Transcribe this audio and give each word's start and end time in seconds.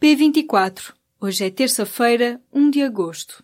P24. 0.00 0.92
Hoje 1.20 1.44
é 1.44 1.50
terça-feira, 1.50 2.40
1 2.52 2.70
de 2.70 2.82
agosto. 2.82 3.42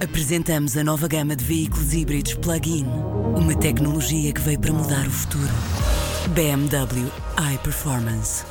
Apresentamos 0.00 0.76
a 0.76 0.84
nova 0.84 1.08
gama 1.08 1.34
de 1.34 1.42
veículos 1.42 1.92
híbridos 1.92 2.34
plug-in. 2.34 2.86
Uma 3.36 3.58
tecnologia 3.58 4.32
que 4.32 4.40
veio 4.40 4.60
para 4.60 4.72
mudar 4.72 5.04
o 5.08 5.10
futuro. 5.10 5.52
BMW 6.36 7.10
iPerformance. 7.52 8.44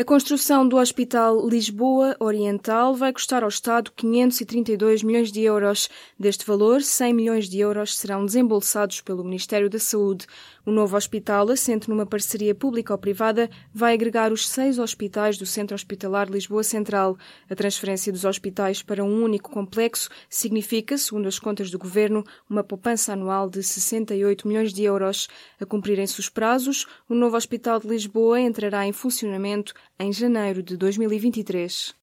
A 0.00 0.04
construção 0.04 0.66
do 0.66 0.78
Hospital 0.78 1.46
Lisboa 1.46 2.16
Oriental 2.18 2.94
vai 2.94 3.12
custar 3.12 3.42
ao 3.42 3.50
Estado 3.50 3.92
532 3.94 5.02
milhões 5.02 5.30
de 5.30 5.42
euros. 5.42 5.90
Deste 6.18 6.46
valor, 6.46 6.80
100 6.80 7.12
milhões 7.12 7.50
de 7.50 7.58
euros 7.58 7.98
serão 7.98 8.24
desembolsados 8.24 9.02
pelo 9.02 9.22
Ministério 9.22 9.68
da 9.68 9.78
Saúde. 9.78 10.26
O 10.64 10.70
novo 10.70 10.96
hospital, 10.96 11.50
assente 11.50 11.90
numa 11.90 12.06
parceria 12.06 12.54
pública-privada, 12.54 13.50
vai 13.74 13.92
agregar 13.92 14.32
os 14.32 14.48
seis 14.48 14.78
hospitais 14.78 15.36
do 15.36 15.44
Centro 15.44 15.74
Hospitalar 15.74 16.30
Lisboa 16.30 16.62
Central. 16.62 17.18
A 17.50 17.54
transferência 17.54 18.10
dos 18.10 18.24
hospitais 18.24 18.82
para 18.82 19.04
um 19.04 19.22
único 19.22 19.50
complexo 19.50 20.08
significa, 20.30 20.96
segundo 20.96 21.28
as 21.28 21.38
contas 21.38 21.70
do 21.70 21.78
Governo, 21.78 22.24
uma 22.48 22.64
poupança 22.64 23.12
anual 23.12 23.50
de 23.50 23.62
68 23.62 24.48
milhões 24.48 24.72
de 24.72 24.82
euros. 24.82 25.28
A 25.60 25.66
cumprirem-se 25.66 26.18
os 26.20 26.30
prazos, 26.30 26.86
o 27.06 27.14
novo 27.14 27.36
Hospital 27.36 27.80
de 27.80 27.88
Lisboa 27.88 28.40
entrará 28.40 28.86
em 28.86 28.92
funcionamento 28.92 29.74
em 30.00 30.10
janeiro 30.14 30.62
de 30.62 30.78
2023. 30.78 31.94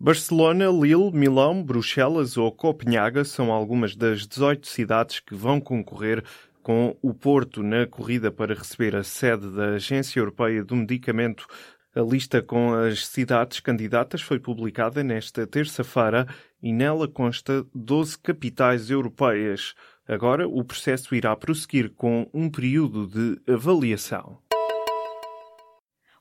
Barcelona, 0.00 0.68
Lille, 0.68 1.12
Milão, 1.12 1.62
Bruxelas 1.62 2.38
ou 2.38 2.50
Copenhaga 2.50 3.24
são 3.26 3.52
algumas 3.52 3.94
das 3.94 4.26
18 4.26 4.66
cidades 4.66 5.20
que 5.20 5.34
vão 5.34 5.60
concorrer 5.60 6.24
com 6.62 6.96
o 7.02 7.12
Porto 7.12 7.62
na 7.62 7.86
corrida 7.86 8.30
para 8.32 8.54
receber 8.54 8.96
a 8.96 9.04
sede 9.04 9.50
da 9.50 9.74
Agência 9.74 10.18
Europeia 10.18 10.64
do 10.64 10.74
Medicamento. 10.74 11.46
A 11.94 12.00
lista 12.00 12.40
com 12.40 12.72
as 12.72 13.06
cidades 13.06 13.60
candidatas 13.60 14.22
foi 14.22 14.40
publicada 14.40 15.04
nesta 15.04 15.46
terça-feira 15.46 16.26
e 16.62 16.72
nela 16.72 17.06
consta 17.06 17.66
12 17.74 18.18
capitais 18.18 18.88
europeias. 18.88 19.74
Agora, 20.08 20.48
o 20.48 20.64
processo 20.64 21.14
irá 21.14 21.36
prosseguir 21.36 21.90
com 21.90 22.28
um 22.32 22.50
período 22.50 23.06
de 23.06 23.38
avaliação. 23.52 24.41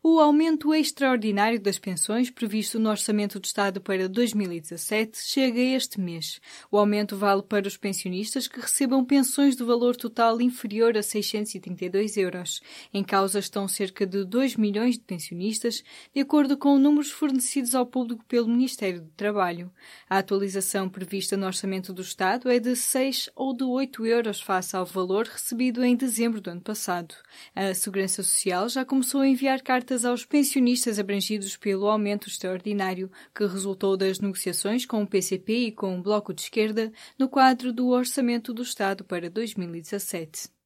O 0.03 0.19
aumento 0.19 0.73
extraordinário 0.73 1.61
das 1.61 1.77
pensões 1.77 2.31
previsto 2.31 2.79
no 2.79 2.89
Orçamento 2.89 3.39
do 3.39 3.45
Estado 3.45 3.79
para 3.79 4.09
2017 4.09 5.19
chega 5.21 5.59
este 5.59 6.01
mês. 6.01 6.41
O 6.71 6.77
aumento 6.79 7.15
vale 7.15 7.43
para 7.43 7.67
os 7.67 7.77
pensionistas 7.77 8.47
que 8.47 8.59
recebam 8.59 9.05
pensões 9.05 9.55
de 9.55 9.63
valor 9.63 9.95
total 9.95 10.41
inferior 10.41 10.97
a 10.97 11.03
632 11.03 12.17
euros. 12.17 12.63
Em 12.91 13.03
causa 13.03 13.37
estão 13.37 13.67
cerca 13.67 14.03
de 14.03 14.25
2 14.25 14.55
milhões 14.55 14.95
de 14.95 15.03
pensionistas, 15.03 15.83
de 16.11 16.21
acordo 16.21 16.57
com 16.57 16.79
números 16.79 17.11
fornecidos 17.11 17.75
ao 17.75 17.85
público 17.85 18.25
pelo 18.25 18.47
Ministério 18.47 19.01
do 19.01 19.09
Trabalho. 19.09 19.71
A 20.09 20.17
atualização 20.17 20.89
prevista 20.89 21.37
no 21.37 21.45
Orçamento 21.45 21.93
do 21.93 22.01
Estado 22.01 22.49
é 22.49 22.57
de 22.57 22.75
6 22.75 23.29
ou 23.35 23.55
de 23.55 23.63
8 23.63 24.03
euros 24.07 24.41
face 24.41 24.75
ao 24.75 24.83
valor 24.83 25.27
recebido 25.27 25.85
em 25.85 25.95
dezembro 25.95 26.41
do 26.41 26.49
ano 26.49 26.61
passado. 26.61 27.13
A 27.55 27.75
Segurança 27.75 28.23
Social 28.23 28.67
já 28.67 28.83
começou 28.83 29.21
a 29.21 29.27
enviar 29.27 29.61
cartas 29.61 29.90
aos 30.05 30.25
pensionistas 30.25 30.97
abrangidos 30.97 31.57
pelo 31.57 31.87
aumento 31.87 32.27
extraordinário 32.27 33.11
que 33.35 33.45
resultou 33.45 33.97
das 33.97 34.19
negociações 34.19 34.85
com 34.85 35.03
o 35.03 35.07
PCP 35.07 35.67
e 35.67 35.71
com 35.71 35.99
o 35.99 36.01
Bloco 36.01 36.33
de 36.33 36.41
Esquerda 36.41 36.91
no 37.19 37.27
quadro 37.27 37.73
do 37.73 37.89
Orçamento 37.89 38.53
do 38.53 38.61
Estado 38.61 39.03
para 39.03 39.29
2017. 39.29 40.60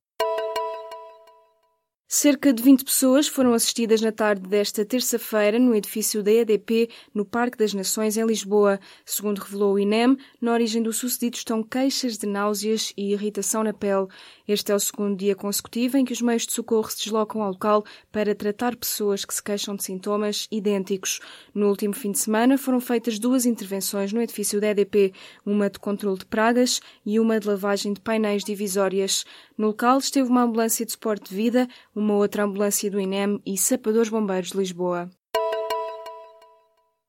Cerca 2.07 2.53
de 2.53 2.61
20 2.61 2.85
pessoas 2.85 3.27
foram 3.27 3.51
assistidas 3.51 3.99
na 3.99 4.11
tarde 4.11 4.47
desta 4.47 4.85
terça-feira 4.85 5.57
no 5.57 5.73
edifício 5.73 6.21
da 6.21 6.31
EDP, 6.31 6.87
no 7.11 7.25
Parque 7.25 7.57
das 7.57 7.73
Nações, 7.73 8.15
em 8.15 8.23
Lisboa. 8.23 8.79
Segundo 9.03 9.39
revelou 9.39 9.73
o 9.73 9.79
INEM, 9.79 10.15
na 10.39 10.53
origem 10.53 10.83
do 10.83 10.93
sucedido 10.93 11.35
estão 11.35 11.63
queixas 11.63 12.19
de 12.19 12.27
náuseas 12.27 12.93
e 12.95 13.11
irritação 13.11 13.63
na 13.63 13.73
pele. 13.73 14.05
Este 14.47 14.71
é 14.71 14.75
o 14.75 14.79
segundo 14.79 15.17
dia 15.17 15.35
consecutivo 15.35 15.97
em 15.97 16.05
que 16.05 16.13
os 16.13 16.21
meios 16.21 16.45
de 16.45 16.53
socorro 16.53 16.87
se 16.91 16.97
deslocam 16.97 17.41
ao 17.41 17.49
local 17.49 17.83
para 18.11 18.35
tratar 18.35 18.75
pessoas 18.75 19.25
que 19.25 19.33
se 19.33 19.41
queixam 19.41 19.75
de 19.75 19.83
sintomas 19.83 20.47
idênticos. 20.51 21.19
No 21.55 21.69
último 21.69 21.95
fim 21.95 22.11
de 22.11 22.19
semana 22.19 22.55
foram 22.55 22.79
feitas 22.79 23.17
duas 23.17 23.47
intervenções 23.47 24.13
no 24.13 24.21
edifício 24.21 24.61
da 24.61 24.67
EDP, 24.67 25.11
uma 25.43 25.71
de 25.71 25.79
controle 25.79 26.19
de 26.19 26.25
pragas 26.27 26.79
e 27.03 27.19
uma 27.19 27.39
de 27.39 27.47
lavagem 27.47 27.93
de 27.93 27.99
painéis 27.99 28.43
divisórias. 28.43 29.25
No 29.57 29.67
local 29.67 29.97
esteve 29.97 30.29
uma 30.29 30.43
ambulância 30.43 30.85
de 30.85 30.91
suporte 30.91 31.29
de 31.29 31.35
vida, 31.35 31.67
uma 31.95 32.13
outra 32.15 32.43
ambulância 32.43 32.91
do 32.91 32.99
INEM 32.99 33.41
e 33.45 33.57
sapadores 33.57 34.09
bombeiros 34.09 34.49
de 34.49 34.57
Lisboa. 34.57 35.09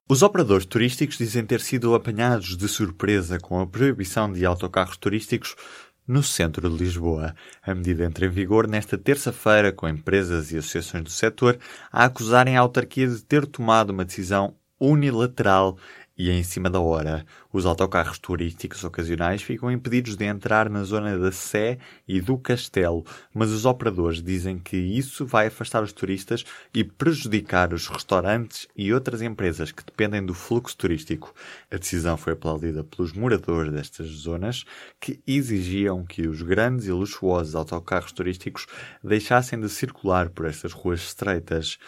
Os 0.08 0.22
operadores 0.22 0.64
turísticos 0.64 1.18
dizem 1.18 1.44
ter 1.44 1.60
sido 1.60 1.92
apanhados 1.92 2.56
de 2.56 2.68
surpresa 2.68 3.40
com 3.40 3.58
a 3.58 3.66
proibição 3.66 4.32
de 4.32 4.46
autocarros 4.46 4.96
turísticos 4.96 5.56
no 6.06 6.22
centro 6.22 6.70
de 6.70 6.76
Lisboa. 6.76 7.34
A 7.60 7.74
medida 7.74 8.04
entra 8.04 8.26
em 8.26 8.30
vigor 8.30 8.68
nesta 8.68 8.96
terça-feira, 8.96 9.72
com 9.72 9.88
empresas 9.88 10.52
e 10.52 10.58
associações 10.58 11.02
do 11.02 11.10
setor 11.10 11.58
a 11.90 12.04
acusarem 12.04 12.56
a 12.56 12.60
autarquia 12.60 13.08
de 13.08 13.20
ter 13.24 13.44
tomado 13.46 13.90
uma 13.90 14.04
decisão 14.04 14.54
unilateral 14.78 15.76
e 16.16 16.30
em 16.30 16.42
cima 16.42 16.70
da 16.70 16.80
hora. 16.80 17.26
Os 17.52 17.66
autocarros 17.66 18.18
turísticos 18.18 18.84
ocasionais 18.84 19.42
ficam 19.42 19.70
impedidos 19.70 20.16
de 20.16 20.24
entrar 20.24 20.70
na 20.70 20.82
zona 20.84 21.18
da 21.18 21.30
Sé 21.32 21.78
e 22.06 22.20
do 22.20 22.38
Castelo, 22.38 23.04
mas 23.34 23.50
os 23.50 23.64
operadores 23.64 24.22
dizem 24.22 24.58
que 24.58 24.76
isso 24.76 25.26
vai 25.26 25.46
afastar 25.48 25.82
os 25.82 25.92
turistas 25.92 26.44
e 26.72 26.84
prejudicar 26.84 27.72
os 27.72 27.86
restaurantes 27.88 28.66
e 28.76 28.92
outras 28.92 29.22
empresas 29.22 29.72
que 29.72 29.84
dependem 29.84 30.24
do 30.24 30.34
fluxo 30.34 30.76
turístico. 30.76 31.34
A 31.70 31.76
decisão 31.76 32.16
foi 32.16 32.32
aplaudida 32.32 32.84
pelos 32.84 33.12
moradores 33.12 33.72
destas 33.72 34.06
zonas, 34.08 34.64
que 35.00 35.20
exigiam 35.26 36.04
que 36.04 36.26
os 36.26 36.42
grandes 36.42 36.86
e 36.86 36.92
luxuosos 36.92 37.54
autocarros 37.54 38.12
turísticos 38.12 38.66
deixassem 39.02 39.60
de 39.60 39.68
circular 39.68 40.30
por 40.30 40.46
estas 40.46 40.72
ruas 40.72 41.00
estreitas. 41.00 41.78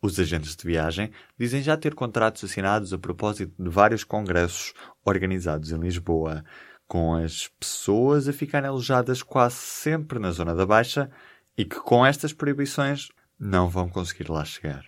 Os 0.00 0.18
agentes 0.18 0.54
de 0.54 0.64
viagem 0.64 1.10
dizem 1.36 1.60
já 1.60 1.76
ter 1.76 1.94
contratos 1.94 2.44
assinados 2.44 2.92
a 2.92 2.98
propósito 2.98 3.52
de 3.60 3.68
vários 3.68 4.04
congressos 4.04 4.72
organizados 5.04 5.72
em 5.72 5.78
Lisboa, 5.78 6.44
com 6.86 7.14
as 7.14 7.48
pessoas 7.60 8.28
a 8.28 8.32
ficarem 8.32 8.68
alojadas 8.68 9.22
quase 9.22 9.56
sempre 9.56 10.18
na 10.18 10.30
zona 10.30 10.54
da 10.54 10.64
Baixa 10.64 11.10
e 11.56 11.64
que 11.64 11.80
com 11.80 12.06
estas 12.06 12.32
proibições 12.32 13.08
não 13.38 13.68
vão 13.68 13.88
conseguir 13.88 14.30
lá 14.30 14.44
chegar. 14.44 14.87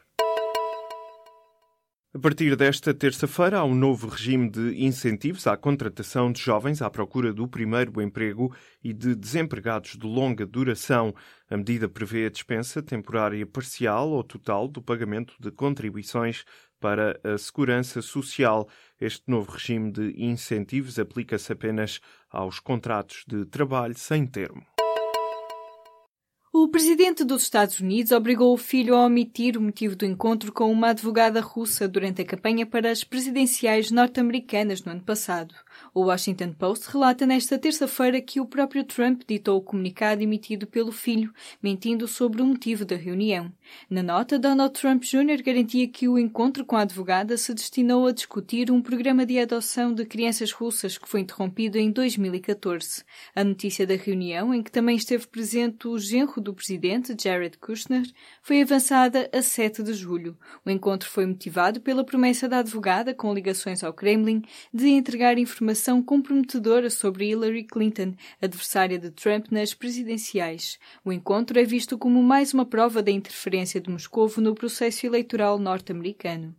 A 2.13 2.19
partir 2.19 2.57
desta 2.57 2.93
terça-feira, 2.93 3.61
há 3.61 3.65
um 3.65 3.73
novo 3.73 4.09
regime 4.09 4.51
de 4.51 4.85
incentivos 4.85 5.47
à 5.47 5.57
contratação 5.57 6.33
de 6.33 6.41
jovens 6.41 6.83
à 6.83 6.91
procura 6.91 7.33
do 7.33 7.47
primeiro 7.47 8.03
emprego 8.03 8.53
e 8.83 8.93
de 8.93 9.15
desempregados 9.15 9.97
de 9.97 10.05
longa 10.05 10.45
duração. 10.45 11.15
A 11.49 11.57
medida 11.57 11.89
prevê 11.89 12.27
a 12.27 12.31
dispensa 12.31 12.83
temporária 12.83 13.47
parcial 13.47 14.11
ou 14.11 14.25
total 14.25 14.67
do 14.67 14.83
pagamento 14.83 15.35
de 15.39 15.53
contribuições 15.53 16.45
para 16.81 17.21
a 17.23 17.39
segurança 17.39 18.03
social. 18.03 18.69
Este 19.01 19.23
novo 19.29 19.53
regime 19.53 19.93
de 19.93 20.13
incentivos 20.21 20.99
aplica-se 20.99 21.53
apenas 21.53 22.01
aos 22.29 22.59
contratos 22.59 23.23
de 23.25 23.45
trabalho 23.45 23.97
sem 23.97 24.27
termo. 24.27 24.67
O 26.63 26.69
presidente 26.69 27.25
dos 27.25 27.45
Estados 27.45 27.81
Unidos 27.81 28.13
obrigou 28.13 28.53
o 28.53 28.59
filho 28.59 28.95
a 28.95 29.07
omitir 29.07 29.57
o 29.57 29.63
motivo 29.63 29.97
do 29.97 30.05
encontro 30.05 30.53
com 30.53 30.71
uma 30.71 30.91
advogada 30.91 31.41
russa 31.41 31.89
durante 31.89 32.21
a 32.21 32.25
campanha 32.25 32.67
para 32.67 32.91
as 32.91 33.03
presidenciais 33.03 33.91
norte-americanas 33.91 34.85
no 34.85 34.93
ano 34.93 35.01
passado. 35.01 35.55
O 35.95 36.03
Washington 36.03 36.53
Post 36.53 36.91
relata 36.91 37.25
nesta 37.25 37.59
terça-feira 37.59 38.21
que 38.21 38.41
o 38.41 38.45
próprio 38.45 38.85
Trump 38.85 39.23
ditou 39.27 39.57
o 39.57 39.63
comunicado 39.63 40.23
emitido 40.23 40.67
pelo 40.67 40.93
filho, 40.93 41.33
mentindo 41.63 42.07
sobre 42.07 42.43
o 42.43 42.47
motivo 42.47 42.85
da 42.85 42.95
reunião. 42.95 43.51
Na 43.89 44.03
nota, 44.03 44.39
Donald 44.39 44.79
Trump 44.79 45.03
Jr. 45.03 45.43
garantia 45.43 45.89
que 45.89 46.09
o 46.09 46.19
encontro 46.19 46.65
com 46.67 46.77
a 46.77 46.83
advogada 46.83 47.39
se 47.39 47.55
destinou 47.55 48.07
a 48.07 48.13
discutir 48.13 48.71
um 48.71 48.83
programa 48.83 49.25
de 49.25 49.39
adoção 49.39 49.95
de 49.95 50.05
crianças 50.05 50.53
russas 50.53 50.99
que 50.99 51.09
foi 51.09 51.21
interrompido 51.21 51.79
em 51.79 51.91
2014. 51.91 53.03
A 53.35 53.43
notícia 53.43 53.87
da 53.87 53.95
reunião, 53.95 54.53
em 54.53 54.63
que 54.63 54.71
também 54.71 54.97
esteve 54.97 55.27
presente 55.27 55.89
o 55.89 55.99
genro 55.99 56.41
do 56.41 56.50
presidente, 56.55 57.17
Jared 57.21 57.59
Kushner, 57.59 58.05
foi 58.43 58.63
avançada 58.63 59.29
a 59.33 59.43
7 59.43 59.83
de 59.83 59.93
julho. 59.95 60.37
O 60.65 60.71
encontro 60.71 61.09
foi 61.09 61.27
motivado 61.27 61.81
pela 61.81 62.05
promessa 62.05 62.49
da 62.49 62.59
advogada, 62.59 63.15
com 63.15 63.33
ligações 63.33 63.83
ao 63.83 63.93
Kremlin, 63.93 64.43
de 64.73 64.89
entregar 64.89 65.39
informação 65.39 66.03
comprometedora 66.03 66.91
sobre 66.91 67.31
Hillary 67.31 67.65
Clinton, 67.65 68.15
adversária 68.41 68.99
de 68.99 69.11
Trump 69.11 69.47
nas 69.51 69.75
presidenciais. 69.75 70.79
O 71.05 71.13
encontro 71.13 71.59
é 71.59 71.65
visto 71.65 71.99
como 71.99 72.23
mais 72.23 72.55
uma 72.55 72.65
prova 72.65 73.03
da 73.03 73.11
interferência 73.11 73.81
de 73.81 73.91
Moscovo 73.91 74.41
no 74.41 74.55
processo 74.55 75.07
eleitoral 75.07 75.59
norte-americano. 75.59 76.55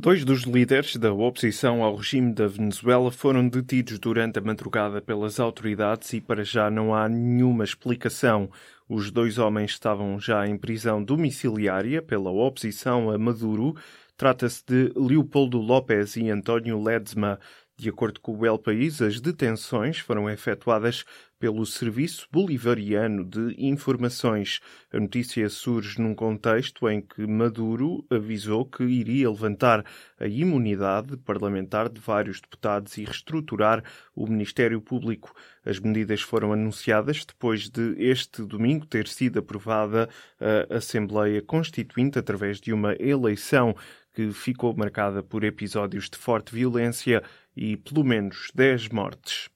Dois 0.00 0.24
dos 0.24 0.42
líderes 0.42 0.94
da 0.94 1.12
oposição 1.12 1.82
ao 1.82 1.96
regime 1.96 2.32
da 2.32 2.46
Venezuela 2.46 3.10
foram 3.10 3.48
detidos 3.48 3.98
durante 3.98 4.38
a 4.38 4.40
madrugada 4.40 5.02
pelas 5.02 5.40
autoridades 5.40 6.12
e 6.12 6.20
para 6.20 6.44
já 6.44 6.70
não 6.70 6.94
há 6.94 7.08
nenhuma 7.08 7.64
explicação. 7.64 8.48
Os 8.88 9.10
dois 9.10 9.38
homens 9.38 9.72
estavam 9.72 10.20
já 10.20 10.46
em 10.46 10.56
prisão 10.56 11.02
domiciliária 11.02 12.00
pela 12.00 12.30
oposição 12.30 13.10
a 13.10 13.18
Maduro. 13.18 13.74
Trata-se 14.16 14.62
de 14.64 14.92
Leopoldo 14.94 15.58
López 15.58 16.14
e 16.14 16.30
António 16.30 16.80
Ledesma. 16.80 17.40
De 17.80 17.88
acordo 17.88 18.18
com 18.18 18.36
o 18.36 18.44
El 18.44 18.58
País, 18.58 19.00
as 19.00 19.20
detenções 19.20 20.00
foram 20.00 20.28
efetuadas 20.28 21.04
pelo 21.38 21.64
Serviço 21.64 22.26
Bolivariano 22.28 23.24
de 23.24 23.54
Informações. 23.56 24.58
A 24.92 24.98
notícia 24.98 25.48
surge 25.48 26.00
num 26.02 26.12
contexto 26.12 26.88
em 26.88 27.00
que 27.00 27.24
Maduro 27.24 28.04
avisou 28.10 28.66
que 28.66 28.82
iria 28.82 29.30
levantar 29.30 29.84
a 30.18 30.26
imunidade 30.26 31.16
parlamentar 31.18 31.88
de 31.88 32.00
vários 32.00 32.40
deputados 32.40 32.98
e 32.98 33.04
reestruturar 33.04 33.84
o 34.12 34.26
Ministério 34.26 34.80
Público. 34.80 35.32
As 35.64 35.78
medidas 35.78 36.20
foram 36.20 36.52
anunciadas 36.52 37.24
depois 37.24 37.70
de 37.70 37.94
este 37.96 38.42
domingo 38.42 38.86
ter 38.86 39.06
sido 39.06 39.38
aprovada 39.38 40.08
a 40.40 40.78
Assembleia 40.78 41.40
Constituinte 41.42 42.18
através 42.18 42.60
de 42.60 42.72
uma 42.72 42.96
eleição 42.98 43.76
que 44.18 44.32
ficou 44.32 44.74
marcada 44.76 45.22
por 45.22 45.44
episódios 45.44 46.10
de 46.10 46.18
forte 46.18 46.52
violência 46.52 47.22
e 47.56 47.76
pelo 47.76 48.02
menos 48.02 48.50
10 48.52 48.88
mortes. 48.88 49.48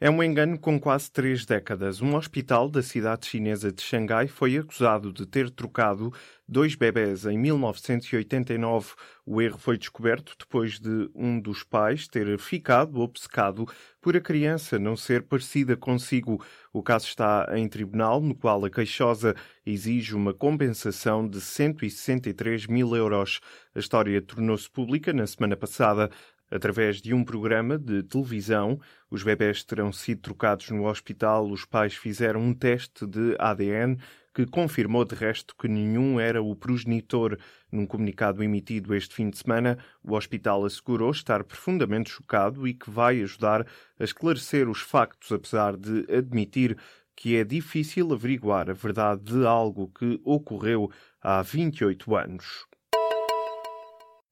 É 0.00 0.10
um 0.10 0.22
engano 0.22 0.58
com 0.58 0.78
quase 0.78 1.08
três 1.10 1.46
décadas. 1.46 2.02
Um 2.02 2.16
hospital 2.16 2.68
da 2.68 2.82
cidade 2.82 3.26
chinesa 3.26 3.70
de 3.70 3.80
Xangai 3.80 4.26
foi 4.26 4.56
acusado 4.56 5.12
de 5.12 5.24
ter 5.24 5.48
trocado 5.50 6.12
dois 6.48 6.74
bebés 6.74 7.24
em 7.24 7.38
1989. 7.38 8.92
O 9.24 9.40
erro 9.40 9.56
foi 9.56 9.78
descoberto 9.78 10.34
depois 10.36 10.80
de 10.80 11.08
um 11.14 11.40
dos 11.40 11.62
pais 11.62 12.08
ter 12.08 12.36
ficado 12.40 13.00
obcecado 13.00 13.66
por 14.02 14.16
a 14.16 14.20
criança 14.20 14.80
não 14.80 14.96
ser 14.96 15.22
parecida 15.22 15.76
consigo. 15.76 16.44
O 16.72 16.82
caso 16.82 17.06
está 17.06 17.46
em 17.54 17.68
tribunal, 17.68 18.20
no 18.20 18.34
qual 18.34 18.64
a 18.64 18.70
queixosa 18.70 19.34
exige 19.64 20.14
uma 20.14 20.34
compensação 20.34 21.26
de 21.26 21.40
163 21.40 22.66
mil 22.66 22.94
euros. 22.96 23.40
A 23.74 23.78
história 23.78 24.20
tornou-se 24.20 24.68
pública 24.68 25.12
na 25.12 25.26
semana 25.26 25.56
passada 25.56 26.10
Através 26.50 27.00
de 27.00 27.14
um 27.14 27.24
programa 27.24 27.78
de 27.78 28.02
televisão, 28.02 28.78
os 29.10 29.22
bebés 29.22 29.64
terão 29.64 29.92
sido 29.92 30.20
trocados 30.20 30.70
no 30.70 30.86
hospital. 30.86 31.50
Os 31.50 31.64
pais 31.64 31.94
fizeram 31.94 32.40
um 32.40 32.54
teste 32.54 33.06
de 33.06 33.34
ADN 33.38 33.98
que 34.34 34.44
confirmou 34.46 35.04
de 35.04 35.14
resto 35.14 35.54
que 35.56 35.68
nenhum 35.68 36.18
era 36.18 36.42
o 36.42 36.56
progenitor. 36.56 37.38
Num 37.70 37.86
comunicado 37.86 38.42
emitido 38.42 38.94
este 38.94 39.14
fim 39.14 39.30
de 39.30 39.38
semana, 39.38 39.78
o 40.02 40.14
hospital 40.14 40.64
assegurou 40.64 41.12
estar 41.12 41.44
profundamente 41.44 42.10
chocado 42.10 42.66
e 42.66 42.74
que 42.74 42.90
vai 42.90 43.22
ajudar 43.22 43.66
a 43.98 44.04
esclarecer 44.04 44.68
os 44.68 44.80
factos, 44.80 45.30
apesar 45.30 45.76
de 45.76 46.04
admitir 46.12 46.76
que 47.16 47.36
é 47.36 47.44
difícil 47.44 48.12
averiguar 48.12 48.68
a 48.68 48.74
verdade 48.74 49.22
de 49.22 49.46
algo 49.46 49.88
que 49.88 50.20
ocorreu 50.24 50.90
há 51.22 51.40
28 51.40 52.16
anos. 52.16 52.66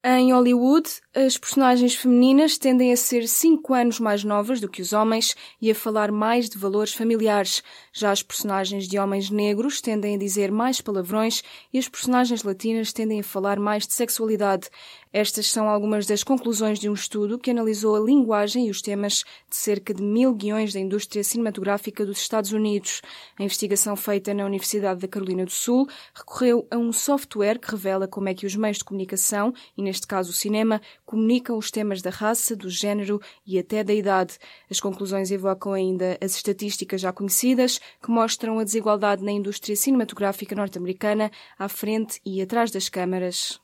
Em 0.05 0.33
Hollywood, 0.33 0.89
as 1.15 1.37
personagens 1.37 1.95
femininas 1.95 2.57
tendem 2.57 2.91
a 2.91 2.97
ser 2.97 3.25
5 3.25 3.73
anos 3.73 4.01
mais 4.01 4.21
novas 4.21 4.59
do 4.59 4.67
que 4.67 4.81
os 4.81 4.91
homens 4.91 5.33
e 5.61 5.71
a 5.71 5.75
falar 5.75 6.11
mais 6.11 6.49
de 6.49 6.57
valores 6.57 6.93
familiares. 6.93 7.63
Já 7.93 8.11
as 8.11 8.21
personagens 8.21 8.85
de 8.85 8.99
homens 8.99 9.29
negros 9.29 9.79
tendem 9.79 10.15
a 10.15 10.19
dizer 10.19 10.51
mais 10.51 10.81
palavrões 10.81 11.41
e 11.71 11.79
as 11.79 11.87
personagens 11.87 12.43
latinas 12.43 12.91
tendem 12.91 13.21
a 13.21 13.23
falar 13.23 13.57
mais 13.57 13.87
de 13.87 13.93
sexualidade. 13.93 14.69
Estas 15.13 15.51
são 15.51 15.69
algumas 15.69 16.07
das 16.07 16.23
conclusões 16.23 16.79
de 16.79 16.89
um 16.89 16.93
estudo 16.93 17.37
que 17.37 17.51
analisou 17.51 17.95
a 17.95 17.99
linguagem 17.99 18.65
e 18.65 18.71
os 18.71 18.81
temas 18.81 19.23
de 19.47 19.55
cerca 19.55 19.93
de 19.93 20.01
mil 20.01 20.33
guiões 20.33 20.73
da 20.73 20.79
indústria 20.79 21.23
cinematográfica 21.23 22.03
dos 22.03 22.17
Estados 22.17 22.51
Unidos. 22.51 22.99
A 23.37 23.43
investigação 23.43 23.95
feita 23.95 24.33
na 24.33 24.43
Universidade 24.43 25.01
da 25.01 25.07
Carolina 25.07 25.45
do 25.45 25.51
Sul 25.51 25.87
recorreu 26.15 26.67
a 26.71 26.77
um 26.79 26.91
software 26.91 27.59
que 27.59 27.69
revela 27.69 28.07
como 28.07 28.27
é 28.27 28.33
que 28.33 28.47
os 28.47 28.55
meios 28.55 28.79
de 28.79 28.85
comunicação, 28.85 29.53
e 29.77 29.83
neste 29.83 30.07
caso 30.07 30.31
o 30.31 30.33
cinema, 30.33 30.81
comunicam 31.05 31.59
os 31.59 31.69
temas 31.69 32.01
da 32.01 32.09
raça, 32.09 32.55
do 32.55 32.67
género 32.67 33.21
e 33.45 33.59
até 33.59 33.83
da 33.83 33.93
idade. 33.93 34.39
As 34.67 34.79
conclusões 34.79 35.29
evocam 35.29 35.73
ainda 35.73 36.17
as 36.19 36.35
estatísticas 36.35 36.99
já 36.99 37.13
conhecidas, 37.13 37.79
que 38.01 38.09
mostram 38.09 38.57
a 38.57 38.63
desigualdade 38.63 39.23
na 39.23 39.31
indústria 39.31 39.75
cinematográfica 39.75 40.55
norte-americana 40.55 41.31
à 41.59 41.69
frente 41.69 42.19
e 42.25 42.41
atrás 42.41 42.71
das 42.71 42.89
câmaras. 42.89 43.61